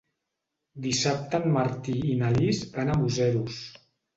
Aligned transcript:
Dissabte 0.85 1.41
en 1.45 1.53
Martí 1.57 1.99
i 2.15 2.17
na 2.25 2.33
Lis 2.39 2.65
van 2.79 2.91
a 2.95 2.99
Museros. 3.03 3.63